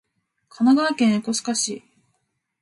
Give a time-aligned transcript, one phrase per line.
[0.49, 1.83] 神奈川県横須賀市